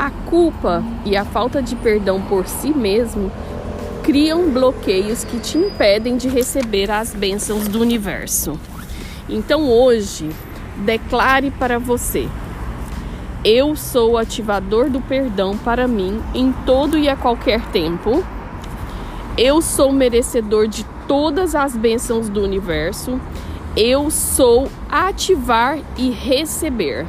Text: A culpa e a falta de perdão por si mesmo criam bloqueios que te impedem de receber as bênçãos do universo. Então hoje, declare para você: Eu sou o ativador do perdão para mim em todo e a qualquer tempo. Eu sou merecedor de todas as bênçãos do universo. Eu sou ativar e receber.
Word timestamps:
A 0.00 0.10
culpa 0.30 0.82
e 1.04 1.14
a 1.14 1.26
falta 1.26 1.62
de 1.62 1.76
perdão 1.76 2.22
por 2.22 2.46
si 2.46 2.72
mesmo 2.72 3.30
criam 4.02 4.48
bloqueios 4.48 5.24
que 5.24 5.38
te 5.38 5.58
impedem 5.58 6.16
de 6.16 6.26
receber 6.26 6.90
as 6.90 7.12
bênçãos 7.12 7.68
do 7.68 7.82
universo. 7.82 8.58
Então 9.28 9.68
hoje, 9.68 10.30
declare 10.78 11.50
para 11.50 11.78
você: 11.78 12.26
Eu 13.44 13.76
sou 13.76 14.12
o 14.12 14.16
ativador 14.16 14.88
do 14.88 15.02
perdão 15.02 15.54
para 15.58 15.86
mim 15.86 16.18
em 16.34 16.50
todo 16.64 16.96
e 16.96 17.06
a 17.06 17.14
qualquer 17.14 17.60
tempo. 17.66 18.24
Eu 19.36 19.60
sou 19.60 19.92
merecedor 19.92 20.66
de 20.66 20.82
todas 21.06 21.54
as 21.54 21.76
bênçãos 21.76 22.30
do 22.30 22.42
universo. 22.42 23.20
Eu 23.76 24.10
sou 24.10 24.66
ativar 24.90 25.78
e 25.98 26.08
receber. 26.08 27.06